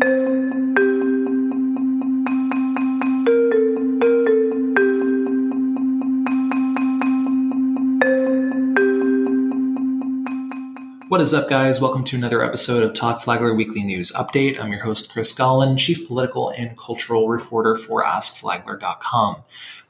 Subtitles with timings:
[0.00, 0.08] What
[11.20, 11.82] is up, guys?
[11.82, 14.58] Welcome to another episode of Talk Flagler Weekly News Update.
[14.58, 19.36] I'm your host, Chris Gollin, Chief Political and Cultural Reporter for AskFlagler.com.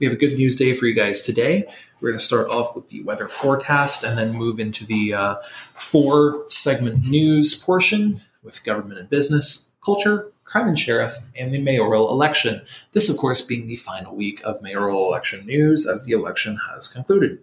[0.01, 1.67] We have a good news day for you guys today.
[2.01, 5.37] We're going to start off with the weather forecast and then move into the uh,
[5.75, 12.11] four segment news portion with government and business, culture, crime and sheriff, and the mayoral
[12.11, 12.63] election.
[12.93, 16.87] This, of course, being the final week of mayoral election news as the election has
[16.87, 17.41] concluded.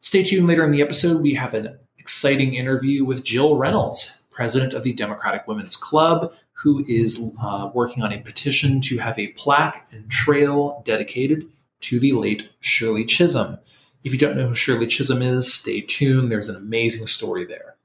[0.00, 1.22] Stay tuned later in the episode.
[1.22, 6.84] We have an exciting interview with Jill Reynolds, president of the Democratic Women's Club, who
[6.88, 11.46] is uh, working on a petition to have a plaque and trail dedicated
[11.82, 13.58] to the late Shirley Chisholm.
[14.02, 16.32] If you don't know who Shirley Chisholm is, stay tuned.
[16.32, 17.76] There's an amazing story there.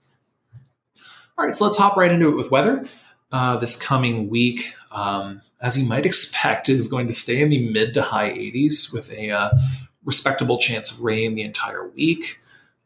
[1.37, 2.83] All right, so let's hop right into it with weather.
[3.31, 7.69] Uh, this coming week, um, as you might expect, is going to stay in the
[7.69, 9.51] mid to high 80s with a uh,
[10.03, 12.39] respectable chance of rain the entire week.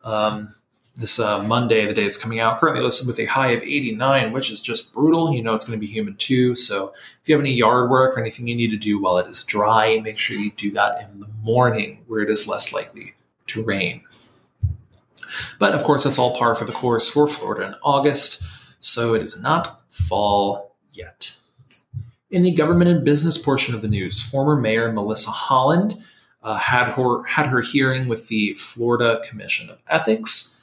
[0.03, 0.53] Um,
[0.95, 4.31] this uh, Monday, the day it's coming out, currently listed with a high of 89,
[4.31, 5.34] which is just brutal.
[5.34, 6.56] You know it's going to be humid too.
[6.56, 9.28] So if you have any yard work or anything you need to do while it
[9.28, 13.16] is dry, make sure you do that in the morning where it is less likely
[13.48, 14.03] to rain.
[15.58, 18.44] But of course, that's all par for the course for Florida in August.
[18.80, 21.36] So it is not fall yet.
[22.32, 26.02] In the government and business portion of the news, former Mayor Melissa Holland
[26.42, 30.54] uh, had her had her hearing with the Florida Commission of Ethics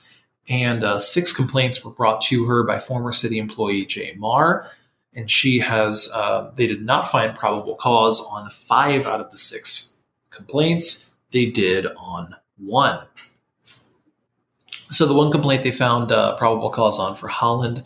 [0.50, 4.68] and uh, six complaints were brought to her by former city employee Jay Marr.
[5.14, 9.38] And she has, uh, they did not find probable cause on five out of the
[9.38, 9.98] six
[10.30, 11.12] complaints.
[11.30, 13.06] They did on one.
[14.90, 17.84] So the one complaint they found uh, probable cause on for Holland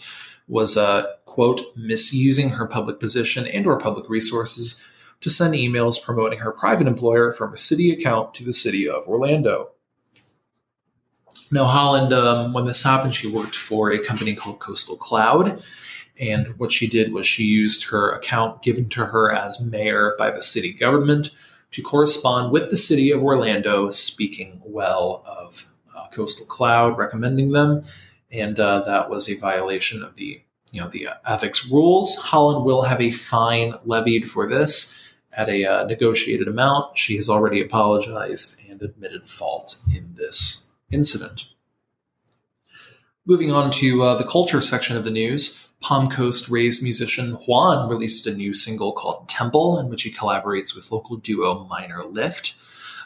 [0.48, 4.80] was, uh, quote, misusing her public position and or public resources
[5.20, 9.08] to send emails promoting her private employer from a city account to the city of
[9.08, 9.72] Orlando.
[11.50, 15.60] Now, Holland, um, when this happened, she worked for a company called Coastal Cloud.
[16.20, 20.30] And what she did was she used her account given to her as mayor by
[20.30, 21.30] the city government
[21.72, 27.82] to correspond with the city of Orlando, speaking well of uh, Coastal Cloud, recommending them.
[28.30, 32.16] And uh, that was a violation of the you know the uh, ethics rules.
[32.16, 34.98] Holland will have a fine levied for this
[35.32, 36.98] at a uh, negotiated amount.
[36.98, 41.48] She has already apologized and admitted fault in this incident.
[43.24, 47.88] Moving on to uh, the culture section of the news, Palm Coast raised musician Juan
[47.88, 52.54] released a new single called Temple, in which he collaborates with local duo Minor Lift.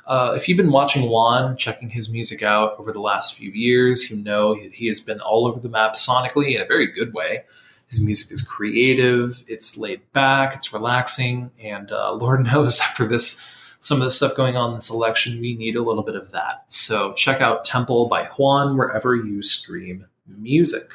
[0.09, 4.11] Uh, if you've been watching Juan, checking his music out over the last few years,
[4.11, 7.45] you know he has been all over the map sonically in a very good way.
[7.89, 13.47] His music is creative, it's laid back, it's relaxing, and uh, Lord knows after this
[13.81, 16.33] some of the stuff going on in this election, we need a little bit of
[16.33, 16.65] that.
[16.69, 20.91] So check out Temple by Juan wherever you stream music.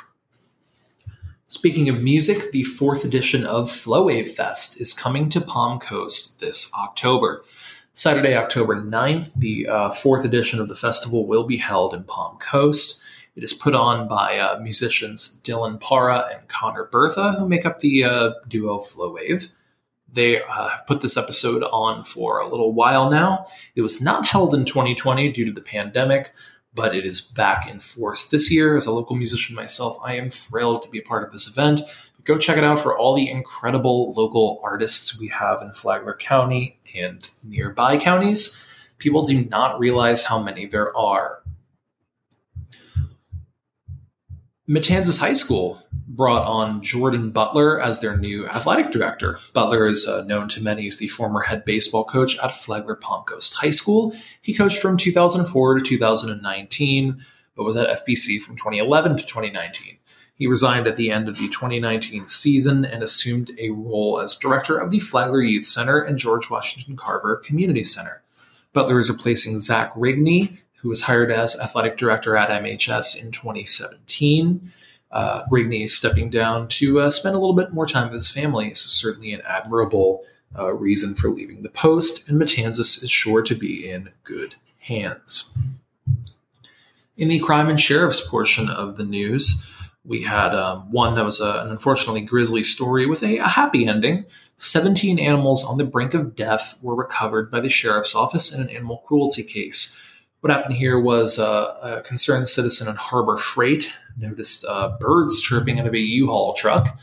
[1.48, 6.74] Speaking of music, the fourth edition of Flowwave Fest is coming to Palm Coast this
[6.74, 7.44] October.
[7.96, 12.40] Saturday, October 9th, the uh, fourth edition of the festival will be held in Palm
[12.40, 13.04] Coast.
[13.36, 17.80] It is put on by uh, musicians Dylan Para and Connor Bertha, who make up
[17.80, 19.50] the uh, duo Flowwave.
[20.12, 23.46] They uh, have put this episode on for a little while now.
[23.76, 26.32] It was not held in 2020 due to the pandemic,
[26.74, 28.76] but it is back in force this year.
[28.76, 31.82] As a local musician myself, I am thrilled to be a part of this event.
[32.26, 36.80] Go check it out for all the incredible local artists we have in Flagler County
[36.96, 38.62] and nearby counties.
[38.98, 41.44] People do not realize how many there are.
[44.70, 49.38] Matanzas High School brought on Jordan Butler as their new athletic director.
[49.54, 53.26] Butler is uh, known to many as the former head baseball coach at Flagler Palm
[53.26, 54.16] Coast High School.
[54.42, 57.26] He coached from 2004 to 2019,
[57.58, 59.98] but was at FPC from 2011 to 2019.
[60.36, 64.78] He resigned at the end of the 2019 season and assumed a role as director
[64.78, 68.22] of the Flagler Youth Center and George Washington Carver Community Center.
[68.74, 74.72] Butler is replacing Zach Rigney, who was hired as athletic director at MHS in 2017
[75.14, 78.30] uh, Rigney is stepping down to uh, spend a little bit more time with his
[78.30, 78.74] family.
[78.74, 80.24] So certainly an admirable
[80.58, 85.56] uh, reason for leaving the post, and Matanzas is sure to be in good hands.
[87.16, 89.70] In the crime and sheriff's portion of the news,
[90.06, 93.88] we had um, one that was a, an unfortunately grisly story with a, a, happy
[93.88, 94.26] ending.
[94.58, 98.70] 17 animals on the brink of death were recovered by the sheriff's office in an
[98.70, 100.00] animal cruelty case.
[100.42, 105.80] What happened here was uh, a concerned citizen in Harbor Freight noticed uh, birds chirping
[105.80, 107.00] out of a U-Haul truck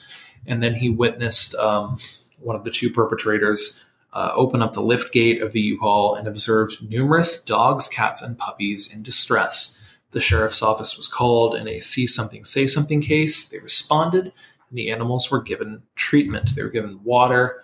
[0.47, 1.99] and then he witnessed um,
[2.39, 6.27] one of the two perpetrators uh, open up the lift gate of the U-Haul and
[6.27, 9.77] observed numerous dogs, cats, and puppies in distress.
[10.13, 13.49] The sheriff's office was called in a see something, say something case.
[13.49, 14.33] They responded,
[14.69, 16.55] and the animals were given treatment.
[16.55, 17.63] They were given water,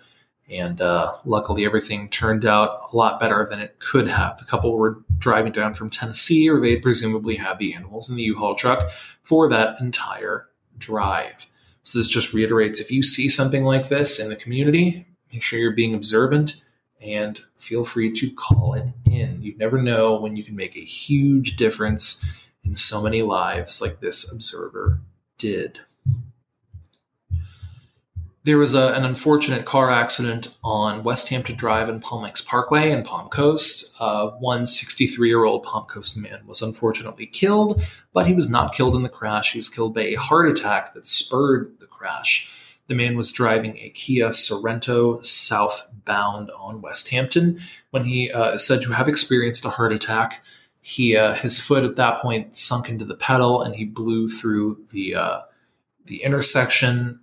[0.49, 4.37] and uh, luckily everything turned out a lot better than it could have.
[4.37, 8.23] The couple were driving down from Tennessee, or they presumably had the animals in the
[8.23, 8.89] U-Haul truck
[9.23, 10.47] for that entire
[10.77, 11.47] drive.
[11.83, 15.59] So this just reiterates if you see something like this in the community, make sure
[15.59, 16.61] you're being observant
[17.01, 19.41] and feel free to call it in.
[19.41, 22.25] You never know when you can make a huge difference
[22.63, 24.99] in so many lives like this observer
[25.37, 25.79] did.
[28.43, 32.91] There was a, an unfortunate car accident on West Hampton Drive and Palm Lakes Parkway
[32.91, 33.93] in Palm Coast.
[33.99, 37.83] Uh, one 63 year old Palm Coast man was unfortunately killed,
[38.13, 39.51] but he was not killed in the crash.
[39.51, 42.49] He was killed by a heart attack that spurred the crash.
[42.87, 47.59] The man was driving a Kia Sorento southbound on West Hampton
[47.91, 50.43] when he uh, is said to have experienced a heart attack.
[50.81, 54.85] He uh, his foot at that point sunk into the pedal and he blew through
[54.91, 55.41] the uh,
[56.05, 57.19] the intersection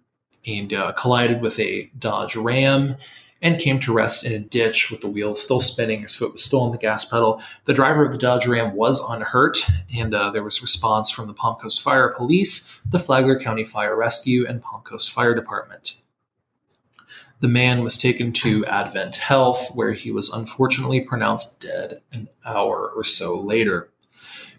[0.46, 2.96] and uh, collided with a Dodge Ram
[3.44, 6.00] and came to rest in a ditch with the wheel still spinning.
[6.00, 7.42] His foot was still on the gas pedal.
[7.66, 9.58] The driver of the Dodge Ram was unhurt,
[9.94, 13.94] and uh, there was response from the Palm Coast Fire Police, the Flagler County Fire
[13.94, 16.00] Rescue, and Palm Coast Fire Department.
[17.40, 22.90] The man was taken to Advent Health, where he was unfortunately pronounced dead an hour
[22.96, 23.90] or so later.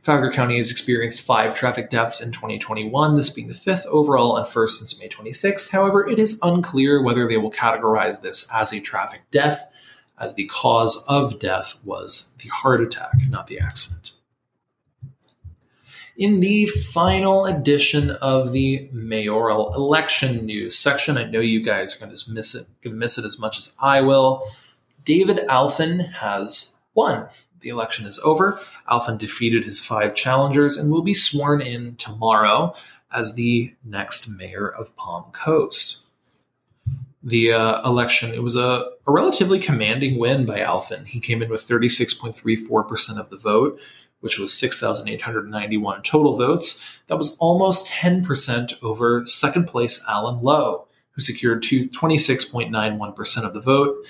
[0.05, 4.45] Flagler County has experienced five traffic deaths in 2021, this being the fifth overall and
[4.45, 5.71] first since May 26th.
[5.71, 9.67] However, it is unclear whether they will categorize this as a traffic death,
[10.19, 14.11] as the cause of death was the heart attack, not the accident.
[16.15, 22.05] In the final edition of the mayoral election news section, I know you guys are
[22.05, 24.47] going to miss it, going to miss it as much as I will.
[25.03, 27.27] David Alfin has won.
[27.61, 28.59] The election is over.
[28.89, 32.73] Alfin defeated his five challengers and will be sworn in tomorrow
[33.11, 36.05] as the next mayor of Palm Coast.
[37.23, 41.07] The uh, election, it was a, a relatively commanding win by Alfin.
[41.07, 43.79] He came in with 36.34% of the vote,
[44.19, 46.83] which was 6,891 total votes.
[47.07, 54.05] That was almost 10% over second place Alan Lowe, who secured 26.91% of the vote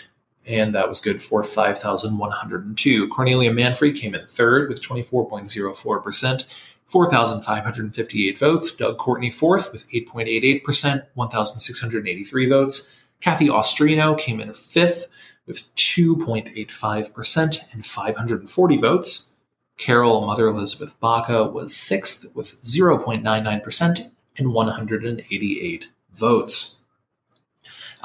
[0.48, 3.08] and that was good for 5,102.
[3.10, 6.46] Cornelia Manfre came in third with 24.04%,
[6.86, 8.76] 4,558 votes.
[8.76, 12.96] Doug Courtney fourth with 8.88%, 1,683 votes.
[13.22, 15.08] Kathy Ostrino came in fifth
[15.48, 19.36] with 2.85% and 540 votes.
[19.78, 26.75] Carol Mother Elizabeth Baca was sixth with 0.99% and 188 votes.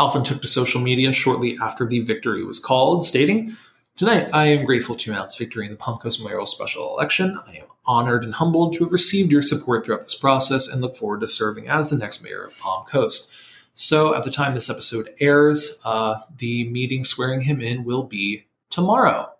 [0.00, 3.54] Alfin took to social media shortly after the victory was called, stating,
[3.98, 7.38] Tonight, I am grateful to announce victory in the Palm Coast mayoral special election.
[7.46, 10.96] I am honored and humbled to have received your support throughout this process and look
[10.96, 13.30] forward to serving as the next mayor of Palm Coast.
[13.74, 18.46] So, at the time this episode airs, uh, the meeting swearing him in will be
[18.70, 19.30] tomorrow.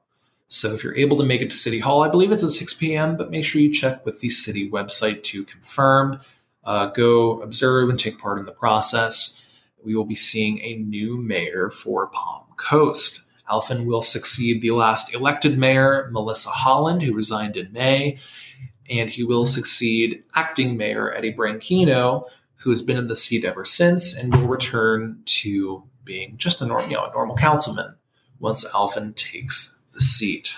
[0.48, 2.74] So, if you're able to make it to City Hall, I believe it's at 6
[2.74, 6.20] p.m., but make sure you check with the city website to confirm.
[6.64, 9.39] Uh, go observe and take part in the process
[9.84, 13.30] we will be seeing a new mayor for Palm Coast.
[13.48, 18.18] Alfin will succeed the last elected mayor, Melissa Holland, who resigned in May,
[18.88, 23.64] and he will succeed acting mayor Eddie Branquinho, who has been in the seat ever
[23.64, 27.96] since and will return to being just a, norm, you know, a normal councilman
[28.38, 30.56] once Alfin takes the seat.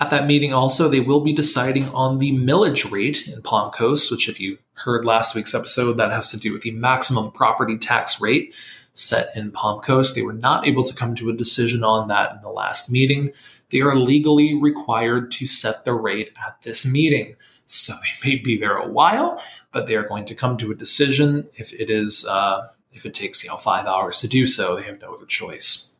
[0.00, 4.10] At that meeting, also, they will be deciding on the millage rate in Palm Coast,
[4.10, 7.78] which, if you heard last week's episode, that has to do with the maximum property
[7.78, 8.54] tax rate
[8.94, 10.14] set in Palm Coast.
[10.14, 13.32] They were not able to come to a decision on that in the last meeting.
[13.70, 17.36] They are legally required to set the rate at this meeting.
[17.66, 20.74] So they may be there a while, but they are going to come to a
[20.74, 21.48] decision.
[21.54, 24.82] If it is, uh, if it takes you know five hours to do so, they
[24.82, 25.91] have no other choice.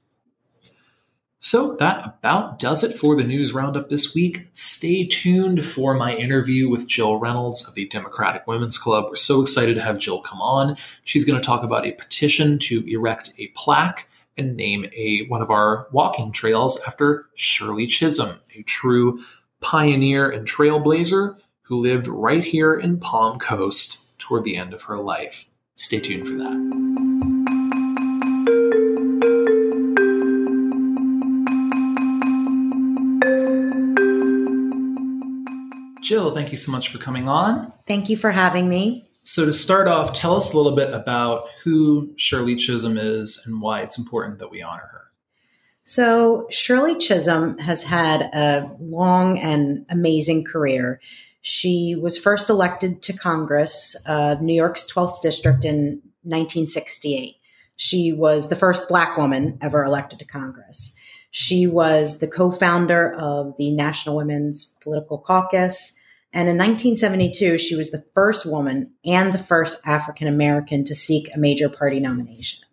[1.44, 4.46] So that about does it for the news roundup this week.
[4.52, 9.06] Stay tuned for my interview with Jill Reynolds of the Democratic Women's Club.
[9.08, 10.76] We're so excited to have Jill come on.
[11.02, 15.42] She's going to talk about a petition to erect a plaque and name a one
[15.42, 19.18] of our walking trails after Shirley Chisholm, a true
[19.61, 24.99] pioneer and trailblazer who lived right here in Palm Coast toward the end of her
[24.99, 25.50] life.
[25.75, 26.91] Stay tuned for that.
[36.02, 37.73] Jill, thank you so much for coming on.
[37.87, 39.09] Thank you for having me.
[39.25, 43.62] So, to start off, tell us a little bit about who Shirley Chisholm is and
[43.62, 45.04] why it's important that we honor her.
[45.85, 51.00] So, Shirley Chisholm has had a long and amazing career.
[51.40, 57.37] She was first elected to Congress of New York's 12th District in 1968.
[57.76, 60.97] She was the first Black woman ever elected to Congress.
[61.32, 65.98] She was the co founder of the National Women's Political Caucus
[66.32, 71.28] and in 1972, she was the first woman and the first African American to seek
[71.34, 72.64] a major party nomination.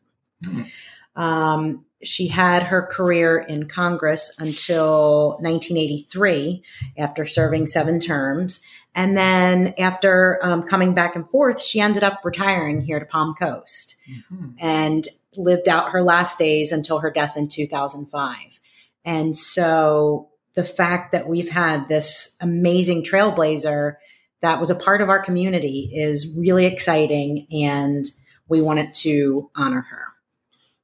[0.45, 1.21] Mm-hmm.
[1.21, 6.63] Um, she had her career in Congress until 1983
[6.97, 8.61] after serving seven terms.
[8.95, 13.35] And then after um, coming back and forth, she ended up retiring here to Palm
[13.35, 14.51] Coast mm-hmm.
[14.59, 18.59] and lived out her last days until her death in 2005.
[19.05, 23.95] And so the fact that we've had this amazing trailblazer
[24.41, 28.05] that was a part of our community is really exciting and
[28.47, 30.03] we wanted to honor her.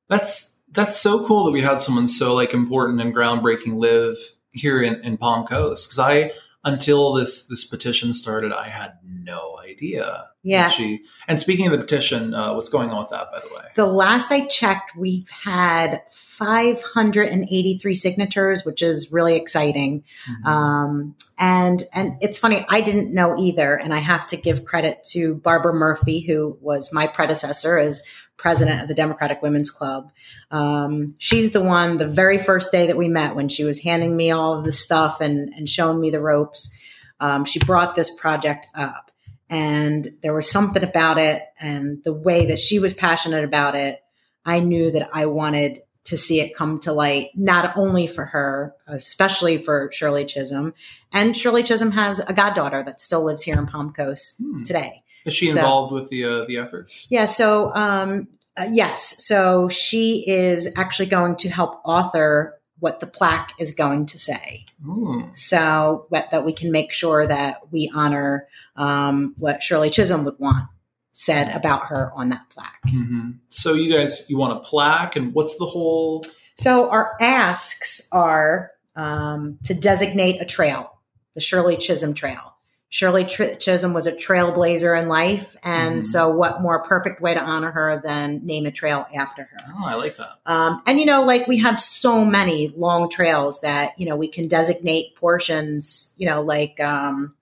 [0.07, 4.17] That's that's so cool that we had someone so like important and groundbreaking live
[4.51, 5.89] here in, in Palm Coast.
[5.89, 6.31] Cause I
[6.65, 10.25] until this this petition started, I had no idea.
[10.41, 10.67] Yeah.
[10.67, 13.63] She and speaking of the petition, uh, what's going on with that, by the way?
[13.75, 20.03] The last I checked, we've had 583 signatures, which is really exciting.
[20.29, 20.47] Mm-hmm.
[20.47, 25.03] Um, and and it's funny, I didn't know either, and I have to give credit
[25.11, 28.03] to Barbara Murphy, who was my predecessor as
[28.37, 30.11] president of the Democratic Women's Club.
[30.51, 34.15] Um, she's the one, the very first day that we met, when she was handing
[34.15, 36.77] me all of the stuff and, and showing me the ropes,
[37.19, 39.11] um, she brought this project up.
[39.49, 44.01] And there was something about it and the way that she was passionate about it.
[44.43, 48.75] I knew that I wanted to see it come to light, not only for her,
[48.87, 50.73] especially for Shirley Chisholm.
[51.11, 54.63] And Shirley Chisholm has a goddaughter that still lives here in Palm Coast hmm.
[54.63, 55.03] today.
[55.25, 57.07] Is she so, involved with the uh, the efforts?
[57.09, 57.25] Yeah.
[57.25, 58.27] So um,
[58.57, 59.25] uh, yes.
[59.25, 64.65] So she is actually going to help author what the plaque is going to say.
[64.85, 65.29] Ooh.
[65.33, 70.37] So that, that we can make sure that we honor um, what Shirley Chisholm would
[70.39, 70.67] want
[71.13, 72.81] said about her on that plaque.
[72.87, 73.31] Mm-hmm.
[73.47, 76.25] So you guys, you want a plaque, and what's the whole?
[76.55, 80.99] So our asks are um, to designate a trail,
[81.33, 82.54] the Shirley Chisholm Trail.
[82.89, 85.57] Shirley Tr- Chisholm was a trailblazer in life.
[85.63, 86.01] And mm-hmm.
[86.01, 89.57] so, what more perfect way to honor her than name a trail after her?
[89.77, 90.39] Oh, I like that.
[90.45, 94.27] Um, and, you know, like we have so many long trails that, you know, we
[94.27, 97.33] can designate portions, you know, like um,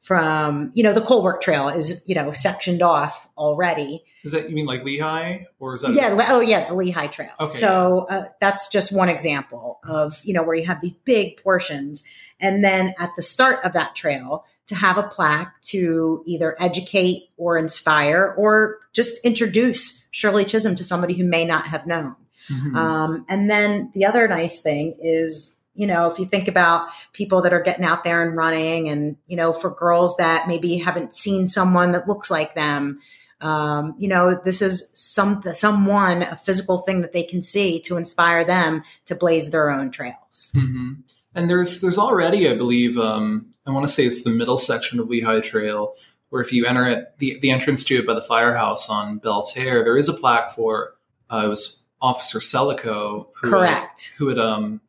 [0.00, 4.02] from, you know, the Coalwork Trail is, you know, sectioned off already.
[4.24, 5.92] Is that, you mean like Lehigh or is that?
[5.92, 6.16] Yeah.
[6.18, 6.66] A- oh, yeah.
[6.66, 7.30] The Lehigh Trail.
[7.38, 7.46] Okay.
[7.46, 12.04] So, uh, that's just one example of, you know, where you have these big portions.
[12.40, 17.30] And then at the start of that trail, to have a plaque to either educate
[17.36, 22.14] or inspire or just introduce Shirley Chisholm to somebody who may not have known.
[22.50, 22.76] Mm-hmm.
[22.76, 27.42] Um, and then the other nice thing is, you know, if you think about people
[27.42, 31.14] that are getting out there and running, and, you know, for girls that maybe haven't
[31.14, 33.00] seen someone that looks like them,
[33.40, 37.96] um, you know, this is some someone a physical thing that they can see to
[37.96, 40.52] inspire them to blaze their own trails.
[40.56, 40.92] Mm-hmm.
[41.34, 44.98] And there's there's already, I believe, um, I want to say it's the middle section
[44.98, 45.94] of Lehigh Trail,
[46.30, 49.42] where if you enter it, the, the entrance to it by the firehouse on Belle
[49.42, 50.94] Terre, there is a plaque for
[51.30, 54.80] uh, it was Officer Celico, who correct, had, who had um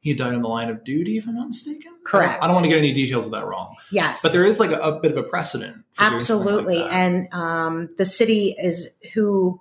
[0.00, 1.92] he had died in the line of duty, if I'm not mistaken.
[2.04, 2.30] Correct.
[2.30, 3.76] I don't, I don't want to get any details of that wrong.
[3.92, 5.84] Yes, but there is like a, a bit of a precedent.
[5.98, 9.60] Absolutely, like and um, the city is who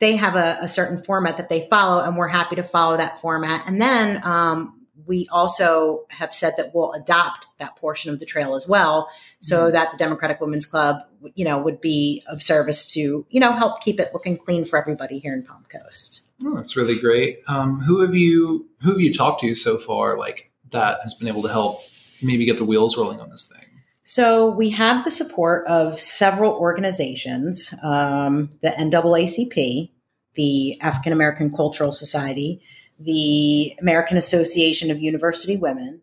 [0.00, 3.20] they have a, a, certain format that they follow, and we're happy to follow that
[3.20, 3.66] format.
[3.66, 8.54] And then um, we also have said that we'll adopt that portion of the trail
[8.54, 9.08] as well
[9.40, 9.72] so mm-hmm.
[9.72, 11.02] that the democratic women's club
[11.34, 14.78] you know would be of service to you know help keep it looking clean for
[14.78, 16.28] everybody here in palm coast.
[16.44, 17.40] Oh, that's really great.
[17.46, 21.28] Um, who have you who have you talked to so far like that has been
[21.28, 21.80] able to help
[22.22, 23.68] maybe get the wheels rolling on this thing?
[24.02, 29.90] So we have the support of several organizations um, the naacp
[30.34, 32.60] the african american cultural society
[32.98, 36.02] the American Association of University Women,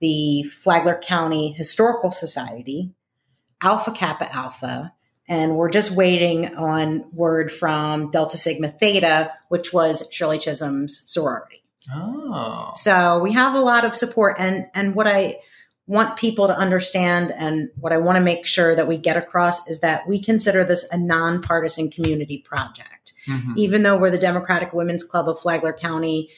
[0.00, 2.90] the Flagler County Historical Society,
[3.62, 4.92] Alpha Kappa Alpha,
[5.28, 11.62] and we're just waiting on word from Delta Sigma Theta, which was Shirley Chisholm's sorority.
[11.92, 12.72] Oh.
[12.74, 15.36] So we have a lot of support and and what I
[15.92, 19.68] want people to understand and what I want to make sure that we get across
[19.68, 23.12] is that we consider this a nonpartisan community project.
[23.28, 23.52] Mm-hmm.
[23.56, 26.30] Even though we're the Democratic Women's Club of Flagler County,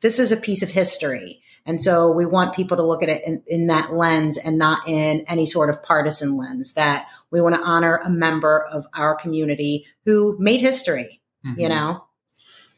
[0.00, 1.40] this is a piece of history.
[1.64, 4.86] And so we want people to look at it in, in, that lens and not
[4.86, 9.14] in any sort of partisan lens, that We want to honor a member of our
[9.14, 11.58] community who made history, Mhm.
[11.58, 12.04] you know?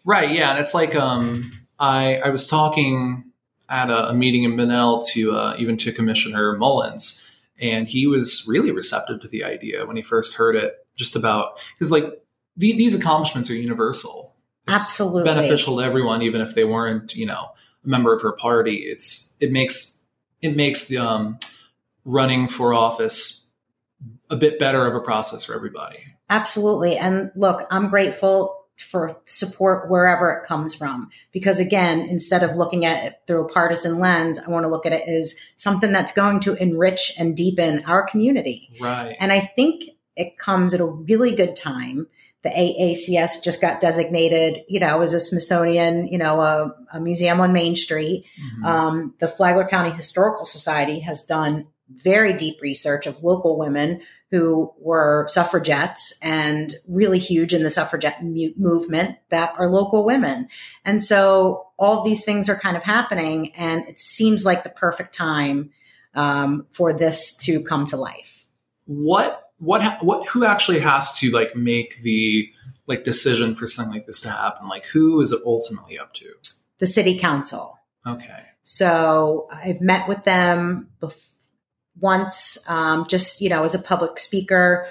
[0.05, 0.31] Right.
[0.31, 0.51] Yeah.
[0.51, 3.33] And it's like um, I I was talking
[3.69, 7.29] at a, a meeting in Bunnell to uh, even to Commissioner Mullins,
[7.61, 10.87] and he was really receptive to the idea when he first heard it.
[10.97, 12.05] Just about because like
[12.57, 14.35] the, these accomplishments are universal.
[14.67, 15.25] It's Absolutely.
[15.25, 17.51] beneficial to everyone, even if they weren't you know
[17.85, 18.77] a member of her party.
[18.77, 20.01] It's it makes
[20.41, 21.39] it makes the um,
[22.05, 23.47] running for office
[24.31, 25.99] a bit better of a process for everybody.
[26.31, 26.97] Absolutely.
[26.97, 31.11] And look, I'm grateful for support wherever it comes from.
[31.33, 34.87] Because again, instead of looking at it through a partisan lens, I want to look
[34.87, 38.71] at it as something that's going to enrich and deepen our community.
[38.81, 39.17] Right.
[39.21, 39.85] And I think
[40.17, 42.09] it comes at a really good time.
[42.43, 47.41] The AACS just got designated, you know, as a Smithsonian, you know, a, a museum
[47.41, 48.27] on Main Street.
[48.39, 48.65] Mhm.
[48.67, 54.01] Um, the Flagler County Historical Society has done very deep research of local women
[54.31, 60.49] who were suffragettes and really huge in the suffragette mu- movement that are local women.
[60.85, 65.15] And so all these things are kind of happening, and it seems like the perfect
[65.15, 65.71] time
[66.15, 68.47] um, for this to come to life.
[68.87, 72.51] what what what who actually has to like make the
[72.87, 76.27] like decision for something like this to happen like who is it ultimately up to
[76.79, 77.79] The city council.
[78.07, 81.31] okay So I've met with them bef-
[82.01, 84.87] once, um, just you know, as a public speaker.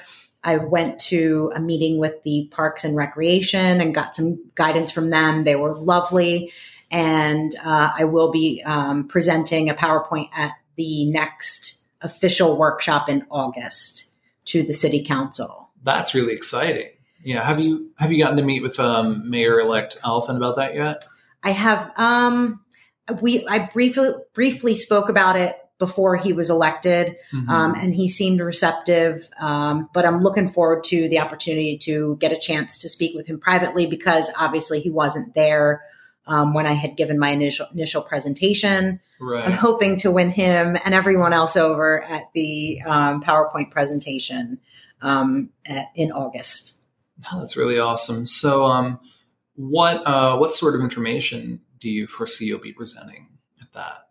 [0.46, 5.10] I went to a meeting with the Parks and Recreation and got some guidance from
[5.10, 5.46] them.
[5.46, 6.52] They were lovely,
[6.92, 13.26] and uh, I will be um, presenting a PowerPoint at the next official workshop in
[13.32, 14.14] August
[14.46, 15.70] to the City Council.
[15.84, 16.90] that's really exciting
[17.24, 20.76] yeah have you have you gotten to meet with um, mayor elect alfin about that
[20.76, 21.04] yet
[21.44, 22.62] I have um
[23.22, 27.50] we I briefly briefly spoke about it before he was elected Mhm.
[27.50, 32.32] um, and he seemed receptive um, but i'm looking forward to the opportunity to get
[32.32, 35.82] a chance to speak with him privately because obviously he wasn't there
[36.28, 39.00] um, when i had given my initial initial presentation.
[39.46, 44.60] I'm hoping to win him and everyone else over at the um, powerpoint presentation
[45.02, 46.82] um, at, in august.
[47.32, 48.26] Oh, that's really awesome.
[48.26, 49.00] So um
[49.56, 53.28] what uh what sort of information do you foresee you'll be presenting
[53.62, 54.03] at that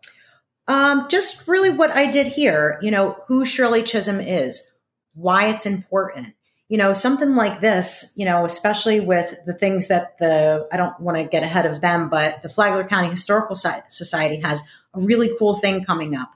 [0.67, 4.71] Um, just really what I did here, you know, who Shirley Chisholm is,
[5.13, 6.33] why it's important.
[6.69, 10.99] You know, something like this, you know, especially with the things that the, I don't
[10.99, 14.61] want to get ahead of them, but the Flagler County Historical Society has
[14.93, 16.31] a really cool thing coming up.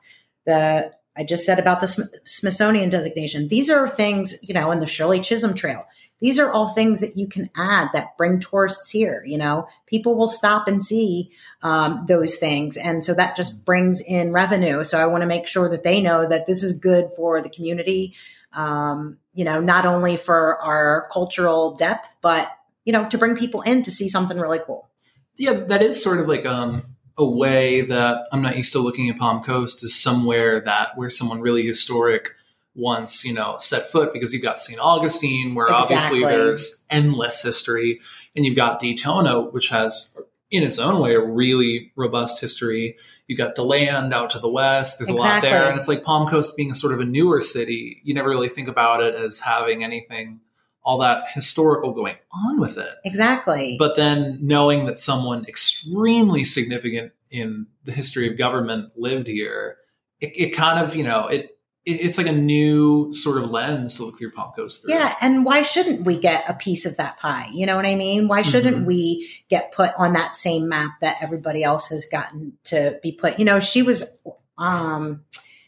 [0.45, 1.87] The, I just said about the
[2.25, 3.47] Smithsonian designation.
[3.47, 5.85] These are things, you know, in the Shirley Chisholm Trail.
[6.19, 9.23] These are all things that you can add that bring tourists here.
[9.25, 12.75] You know, people will stop and see um, those things.
[12.77, 14.83] And so that just brings in revenue.
[14.83, 17.49] So I want to make sure that they know that this is good for the
[17.49, 18.15] community,
[18.53, 22.49] um, you know, not only for our cultural depth, but,
[22.83, 24.89] you know, to bring people in to see something really cool.
[25.37, 26.83] yeah that is sort of like um
[27.17, 31.09] a way that i'm not used to looking at palm coast is somewhere that where
[31.09, 32.35] someone really historic
[32.77, 37.99] once you know set foot because you've got st augustine where obviously there's endless history
[38.35, 40.15] and you've got daytona which has
[40.49, 42.97] in its own way a really robust history.
[43.27, 44.99] You've got deland out to the west.
[44.99, 47.41] There's a lot there and it's like palm coast being a sort of a newer
[47.41, 48.01] city.
[48.03, 50.39] You never really think about it as having anything
[50.83, 52.95] all that historical going on with it.
[53.03, 53.75] Exactly.
[53.77, 59.79] but then knowing that someone extremely significant in the history of government lived here,
[60.21, 61.56] it, it kind of, you know, it
[61.89, 64.93] it's like a new sort of lens to look through Palm Coast through.
[64.93, 67.47] Yeah, and why shouldn't we get a piece of that pie?
[67.53, 68.27] You know what I mean?
[68.27, 68.85] Why shouldn't Mhm.
[68.85, 73.39] we get put on that same map that everybody else has gotten to be put?
[73.39, 74.19] You know, she was
[74.57, 75.23] um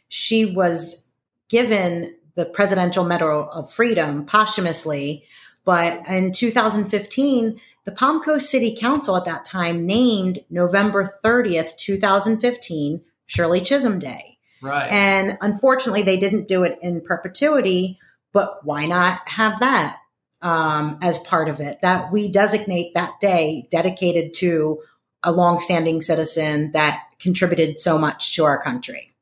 [0.10, 1.08] she was
[1.48, 5.24] given the Presidential Medal of Freedom posthumously,
[5.66, 13.02] but in 2015, the Palm Coast City Council at that time named November 30th, 2015,
[13.26, 14.29] Shirley Chisholm Day.
[14.62, 14.90] Right.
[14.92, 18.00] And unfortunately, they didn't do it in perpetuity,
[18.34, 19.98] but why not have that
[20.42, 21.80] um, as part of it?
[21.82, 24.82] That we designate that day dedicated to
[25.24, 29.14] a longstanding citizen that contributed so much to our country.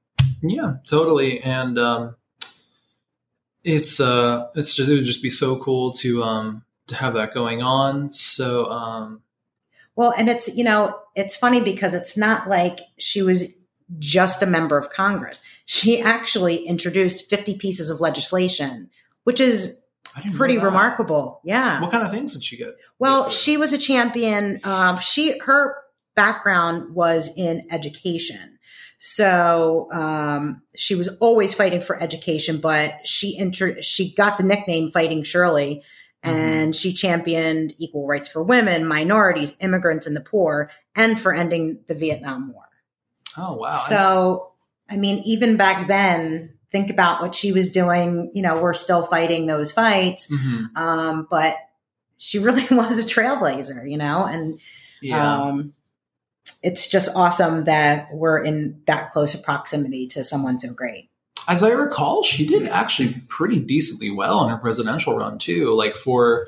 [0.42, 1.40] yeah, totally.
[1.42, 2.16] And um,
[3.64, 7.34] it's uh, it's just it would just be so cool to um to have that
[7.34, 8.12] going on.
[8.12, 9.22] So um,
[9.96, 13.57] Well, and it's, you know, it's funny because it's not like she was
[14.00, 15.46] just a member of Congress.
[15.66, 18.90] She actually introduced 50 pieces of legislation,
[19.24, 19.82] which is
[20.16, 21.42] I didn't know pretty remarkable.
[21.44, 21.82] Yeah.
[21.82, 22.76] What kind of things did she get?
[23.00, 24.60] Well, she was a champion.
[24.64, 25.78] Um, she her
[26.16, 28.58] background was in education,
[28.98, 34.90] So um, she was always fighting for education, but she inter- she got the nickname
[34.90, 35.84] Fighting Shirley,
[36.24, 41.80] and she championed equal rights for women, minorities, immigrants, and the poor, and for ending
[41.88, 42.67] the Vietnam War.
[43.38, 43.70] Oh wow!
[43.70, 44.52] So
[44.90, 48.32] I mean, even back then, think about what she was doing.
[48.34, 50.76] You know, we're still fighting those fights, Mhm.
[50.76, 51.56] um, but
[52.18, 53.90] she really was a trailblazer.
[53.90, 54.60] You know, and
[55.02, 55.42] yeah.
[55.44, 55.74] um,
[56.64, 61.10] it's just awesome that we're in that close a proximity to someone so great.
[61.48, 65.74] As I recall, she did actually pretty decently well on her presidential run too.
[65.74, 66.48] Like for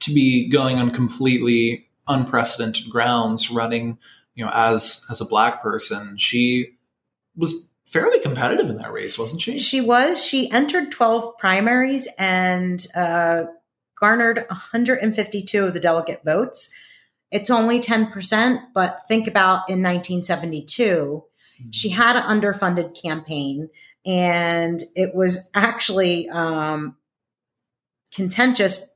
[0.00, 3.98] to be going on completely unprecedented grounds, running,
[4.38, 6.76] you know, as as a black person, she
[7.36, 9.58] was fairly competitive in that race, wasn't she?
[9.58, 10.24] She was.
[10.24, 13.46] She entered 12 primaries and uh,
[13.98, 16.72] garnered 152 of the delegate votes.
[17.32, 21.24] It's only 10%, but think about in 1972,
[21.72, 23.68] she had an underfunded campaign
[24.06, 26.96] and it was actually um,
[28.14, 28.94] contentious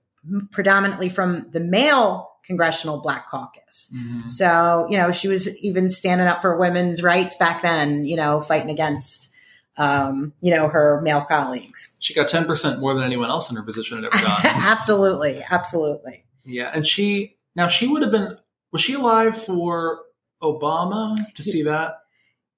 [0.53, 3.95] predominantly from the male congressional black caucus.
[3.97, 4.31] Mhm.
[4.31, 8.41] So, you know, she was even standing up for women's rights back then, you know,
[8.41, 9.33] fighting against,
[9.77, 11.97] um, you know, her male colleagues.
[12.01, 14.51] She got ten percent more than anyone else in her position had ever gotten.
[14.55, 15.43] absolutely.
[15.51, 16.25] Absolutely.
[16.45, 18.37] yeah, and she now she would have been
[18.73, 20.01] was she alive for
[20.43, 21.99] Obama to see that?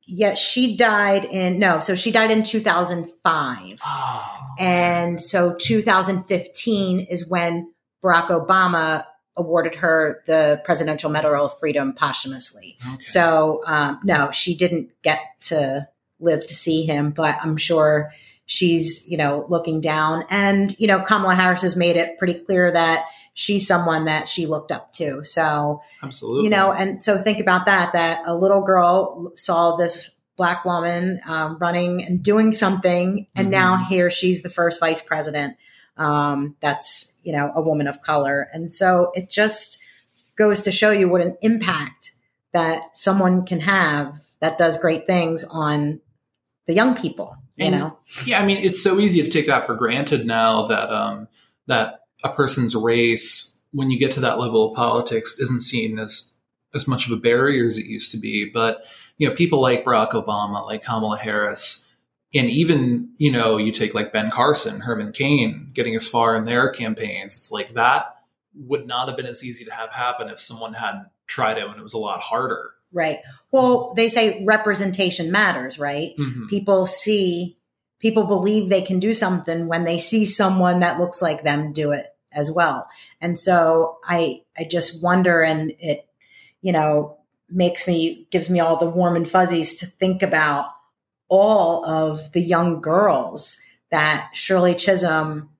[0.06, 3.80] Yet she died in, no, so she died in 2005.
[3.86, 9.04] Oh, And so 2015 is when Barack Obama
[9.36, 12.76] awarded her the Presidential Medal of Freedom posthumously.
[12.94, 13.04] okay.
[13.04, 15.88] So, um, no, she didn't get to
[16.20, 18.12] live to see him, but I'm sure
[18.46, 20.24] she's, you know, looking down.
[20.30, 24.46] And, you know, Kamala Harris has made it pretty clear that she's someone that she
[24.46, 25.24] looked up to.
[25.24, 30.10] So, absolutely, you know, and so think about that, that a little girl saw this
[30.36, 33.26] black woman um, running and doing something.
[33.34, 33.52] And Mhm.
[33.52, 35.56] now here she's the first vice president.
[35.96, 38.48] Um, that's, you know, a woman of color.
[38.52, 39.80] And so it just
[40.36, 42.10] goes to show you what an impact
[42.52, 46.00] that someone can have that does great things on
[46.66, 47.98] the young people, you And- know?
[48.26, 51.28] Yeah, I mean, it's so easy to take that for granted now that um,
[51.66, 56.34] that a person's race, when you get to that level of politics, isn't seen as
[56.74, 58.44] as much of a barrier as it used to be.
[58.50, 58.84] But
[59.18, 61.83] you know, people like Barack Obama, like Kamala Harris,
[62.34, 66.44] and even you know, you take like Ben Carson, Herman Cain, getting as far in
[66.44, 67.36] their campaigns.
[67.36, 68.16] It's like that
[68.54, 71.78] would not have been as easy to have happen if someone hadn't tried it when
[71.78, 72.72] it was a lot harder.
[72.92, 73.18] Right.
[73.50, 76.16] Well, they say representation matters, right?
[76.16, 76.48] Mhm.
[76.48, 77.56] people see
[77.98, 81.90] people believe they can do something when they see someone that looks like them do
[81.92, 82.86] it as well
[83.20, 86.06] and so i i just wonder and it
[86.60, 87.16] you know
[87.48, 90.66] makes me gives me all the warm and fuzzies to think about
[91.28, 93.60] all of the young girls
[93.90, 95.50] that shirley chisholm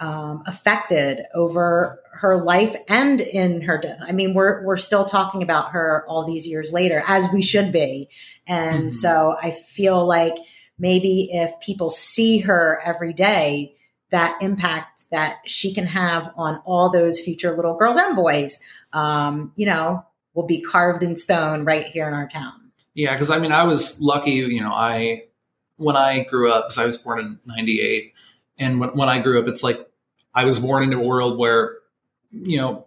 [0.00, 4.00] um, affected over her life and in her death.
[4.02, 7.72] I mean, we're we're still talking about her all these years later, as we should
[7.72, 8.08] be.
[8.46, 8.92] And Mhm.
[8.92, 10.34] so I feel like
[10.78, 13.76] maybe if people see her every day,
[14.10, 19.52] that impact that she can have on all those future little girls and boys, um,
[19.56, 20.04] you know,
[20.34, 22.63] will be carved in stone right here in our town.
[22.94, 24.30] Yeah, because I mean, I was lucky.
[24.32, 25.24] You know, I
[25.76, 28.12] when I grew up, because I was born in '98,
[28.58, 29.78] and when, when I grew up, it's like
[30.34, 31.76] I was born into a world where
[32.30, 32.86] you know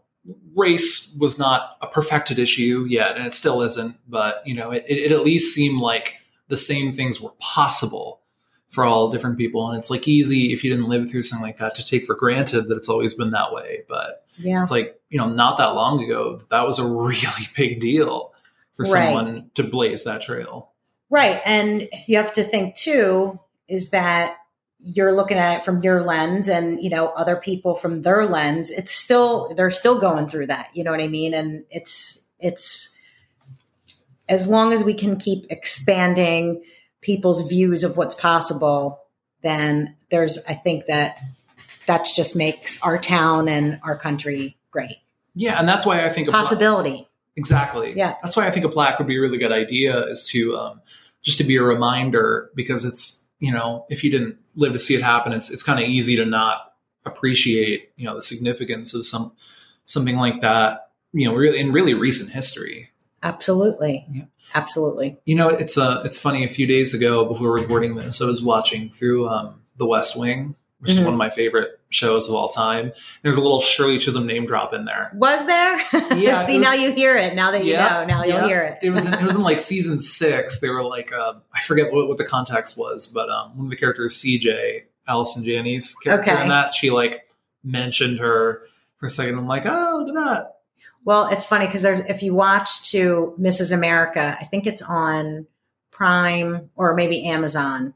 [0.56, 3.98] race was not a perfected issue yet, and it still isn't.
[4.08, 8.22] But you know, it, it at least seemed like the same things were possible
[8.70, 11.58] for all different people, and it's like easy if you didn't live through something like
[11.58, 13.84] that to take for granted that it's always been that way.
[13.90, 14.62] But Yeah.
[14.62, 18.34] it's like you know, not that long ago, that was a really big deal
[18.78, 19.08] for Right.
[19.08, 20.72] someone to blaze that trail.
[21.10, 21.42] Right.
[21.46, 24.38] And you have to think too is that
[24.80, 28.70] you're looking at it from your lens and, you know, other people from their lens.
[28.70, 30.70] It's still, they're still going through that.
[30.74, 31.34] You know what I mean?
[31.34, 32.96] And it's, it's,
[34.30, 36.64] as long as we can keep expanding
[37.02, 39.02] people's views of what's possible,
[39.42, 41.18] then there's, I think that
[41.88, 44.98] that just makes our town and our country great.
[45.34, 47.08] Yeah, and that's why I think Possibility.
[47.38, 47.94] Exactly.
[47.94, 48.16] Yeah.
[48.22, 50.04] that's why I think a plaque would be a really good idea.
[50.08, 50.82] Is to um,
[51.22, 54.96] just to be a reminder because it's you know if you didn't live to see
[54.96, 56.74] it happen, it's it's kind of easy to not
[57.06, 59.32] appreciate you know the significance of some
[59.86, 60.90] something like that.
[61.14, 62.90] You know, really in really recent history.
[63.24, 64.06] Absolutely.
[64.12, 64.26] Yeah.
[64.56, 65.18] Absolutely.
[65.26, 66.44] You know, it's uh, it's funny.
[66.46, 70.56] A few days ago, before recording this, I was watching through um, The West Wing,
[70.80, 71.04] which is Mhm.
[71.06, 72.92] one of my favorite shows of all time.
[73.22, 75.12] There's a little Shirley Chisholm name drop in there.
[75.16, 75.78] Was there?
[76.18, 77.36] Yeah, See, it now you hear it.
[77.36, 78.80] Now that you Yeah, know, now you'll hear it.
[78.82, 80.60] It was in, it was in like season six.
[80.60, 83.70] They were like um, I forget what, what the context was, but um, one of
[83.70, 86.42] the characters, CJ, Allison Janney's character Okay.
[86.42, 87.28] in that, she like
[87.64, 88.64] mentioned her
[88.98, 89.38] for a second.
[89.38, 90.54] I'm like, oh, look at that.
[91.06, 93.72] Well, it's funny because there's if you watch to Mrs.
[93.72, 95.48] America, I think it's on
[95.92, 97.94] Prime or maybe Amazon.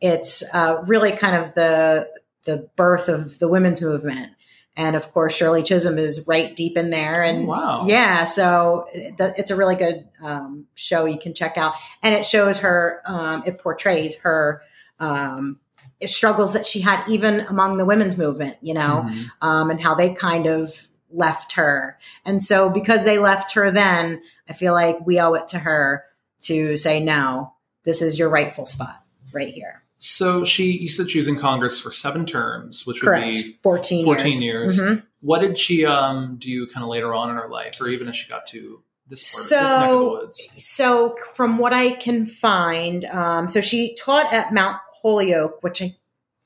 [0.00, 2.08] It's uh, really kind of the
[2.48, 4.32] the birth of the women's movement,
[4.76, 7.22] and of course Shirley Chisholm is right deep in there.
[7.22, 7.84] And Oh, wow.
[7.86, 12.60] yeah, so it's a really good um, show you can check out, and it shows
[12.60, 13.02] her.
[13.06, 14.62] Um, it portrays her
[14.98, 15.60] um,
[16.06, 18.56] struggles that she had even among the women's movement.
[18.62, 19.30] You know Mhm.
[19.42, 20.72] um, and how they kind of
[21.10, 21.98] left her.
[22.24, 26.04] And so, because they left her then, I feel like we owe it to her
[26.42, 29.82] to say, no, this is your rightful spot right here.
[30.00, 33.26] So she, you said she was in Congress for seven terms, which Correct.
[33.26, 34.78] would be 14, 14 years.
[34.78, 34.80] years.
[34.80, 35.02] Mhm.
[35.20, 38.14] What did she um, do kind of later on in her life, or even as
[38.16, 40.48] she got to this part of this neck of the So, woods?
[40.56, 45.96] so from what I can find, um, so she taught at Mount Holyoke, which I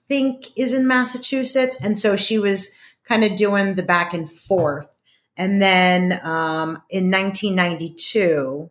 [0.09, 2.75] think is in Massachusetts, and so she was
[3.07, 4.87] kind of doing the back and forth.
[5.37, 8.71] And then um, in 1992,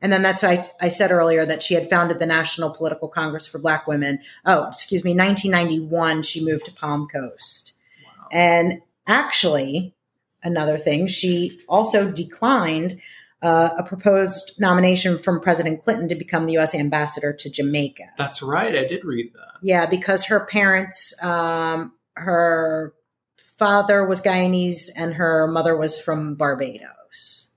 [0.00, 3.08] and then that's why I, I said earlier that she had founded the National Political
[3.08, 4.20] Congress for Black Women.
[4.44, 7.74] Oh, excuse me, 1991, she moved to Palm Coast.
[8.04, 8.28] Wow.
[8.30, 9.94] And actually,
[10.42, 13.00] another thing, she also declined
[13.42, 16.74] uh, a proposed nomination from President Clinton to become the U.S.
[16.74, 18.04] ambassador to Jamaica.
[18.16, 18.74] That's right.
[18.74, 19.58] I did read that.
[19.62, 22.94] Yeah, because her parents, um, her
[23.56, 27.47] father was Guyanese and her mother was from Barbados.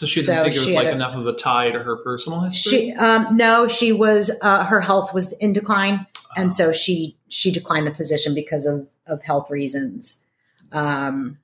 [0.00, 1.96] So she didn't So think it was like a- enough of a tie to her
[1.96, 2.70] personal history.
[2.70, 4.30] She, um, no, she was.
[4.40, 6.32] Uh, her health was in decline, Oh.
[6.38, 10.22] and so she she declined the position because of of health reasons.
[10.72, 11.36] Um,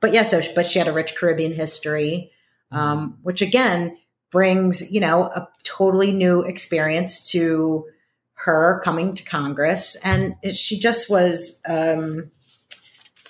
[0.00, 2.30] but yeah, so but she had a rich Caribbean history,
[2.70, 3.98] um, which again
[4.30, 7.84] brings you know a totally new experience to
[8.34, 12.30] her coming to Congress, and it, she just was um,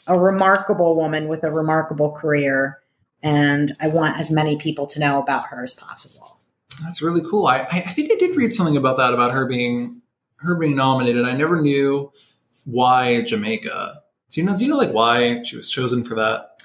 [0.06, 2.80] a remarkable woman with a remarkable career,
[3.24, 6.38] and I want as many people to know about her as possible.
[6.82, 7.46] That's really cool.
[7.46, 10.02] I, I think I did read something about that about her being
[10.36, 11.24] her being nominated.
[11.24, 12.12] I never knew
[12.64, 14.02] why Jamaica.
[14.30, 14.56] Do you know?
[14.56, 16.62] Do you know like why she was chosen for that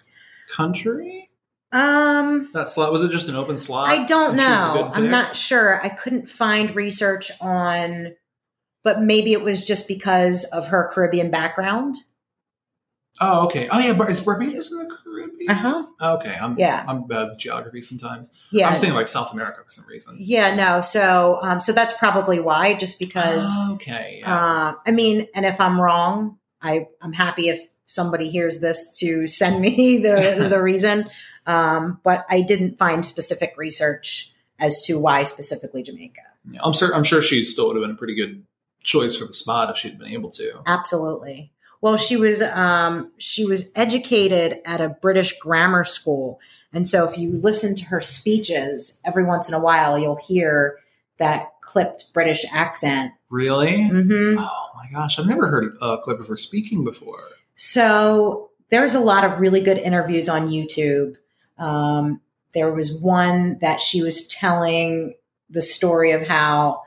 [0.51, 1.29] country?
[1.71, 3.89] Um, That slot was it just an open slot?
[3.89, 4.91] I don't and she was a know.
[4.93, 5.79] I'm not sure.
[5.83, 8.15] I couldn't find research on,
[8.83, 11.95] but maybe it was just because of her Caribbean background.
[13.21, 13.67] Oh, okay.
[13.71, 13.93] Oh, yeah.
[13.93, 15.49] Bar- Is Barbados in the Caribbean?
[15.49, 15.85] Uh huh.
[16.17, 16.35] Okay.
[16.41, 16.85] I'm Yeah.
[16.87, 18.29] I'm bad with geography sometimes.
[18.51, 18.67] Yeah.
[18.67, 20.17] I was thinking like South America for some reason.
[20.19, 20.55] yeah.
[20.55, 20.81] No.
[20.81, 22.75] So, um, so that's probably why.
[22.75, 23.49] Just because.
[23.73, 24.19] okay.
[24.21, 24.33] Yeah.
[24.35, 29.25] Uh, I mean, and if I'm wrong, I I'm happy if somebody hears this to
[29.27, 31.09] send me the the reason.
[31.45, 36.21] Um, but I didn't find specific research as to why specifically Jamaica.
[36.51, 36.93] Yeah, I'm sure.
[36.95, 38.43] I'm sure she still would have been a pretty good
[38.83, 40.61] choice for the spot if she'd been able to.
[40.65, 41.51] Absolutely.
[41.81, 46.39] Well, she was um, she was educated at a British grammar school,
[46.73, 50.77] and so if you listen to her speeches, every once in a while you'll hear
[51.17, 53.13] that clipped British accent.
[53.29, 53.87] Really?
[53.87, 57.21] hmm Oh my gosh, I've never heard a clip of her speaking before.
[57.55, 61.15] So there's a lot of really good interviews on YouTube.
[61.57, 62.21] Um,
[62.53, 65.13] there was one that she was telling
[65.49, 66.83] the story of how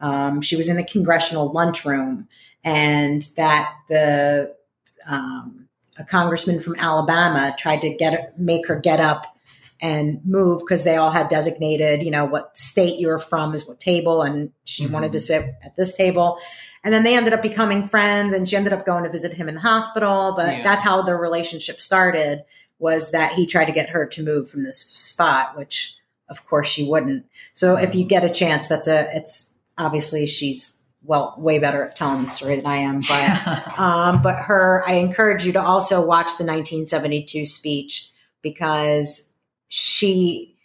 [0.00, 2.28] um, she was in the congressional lunchroom
[2.66, 4.54] and that the
[5.06, 9.34] um, a congressman from Alabama tried to get make her get up
[9.80, 13.66] and move because they all had designated, you know, what state you were from is
[13.68, 14.90] what table, and she Mhm.
[14.90, 16.38] wanted to sit at this table.
[16.82, 19.48] And then they ended up becoming friends, and she ended up going to visit him
[19.48, 20.34] in the hospital.
[20.36, 20.62] But Yeah.
[20.62, 22.44] that's how their relationship started.
[22.78, 25.94] Was that he tried to get her to move from this spot, which
[26.28, 27.24] of course she wouldn't.
[27.54, 31.96] So if you get a chance, that's a it's obviously she's well way better at
[31.96, 35.98] telling the story than I am, but um, but her, I encourage you to also
[36.00, 38.10] watch the 1972 speech
[38.42, 39.32] because
[39.68, 40.56] she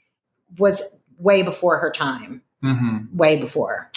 [0.57, 3.91] was way before her time, hmm way before.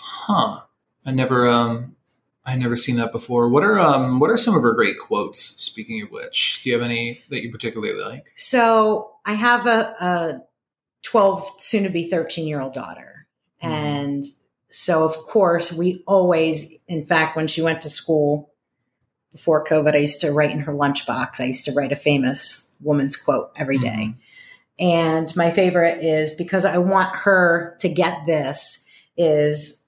[0.00, 0.60] Huh.
[1.06, 1.96] I never um
[2.44, 3.48] I never seen that before.
[3.48, 5.40] What are um what are some of her great quotes?
[5.40, 8.32] Speaking of which, do you have any that you particularly like?
[8.36, 10.42] So I have a, a
[11.02, 13.26] 12, soon to be 13 year old daughter.
[13.62, 13.68] Mhm.
[13.68, 14.24] And
[14.70, 18.52] so, of course, we always, in fact, when she went to school
[19.32, 21.40] before COVID, I used to write in her lunchbox.
[21.40, 24.14] I used to write a famous woman's quote every day.
[24.78, 29.84] And my favorite is because I want her to get this is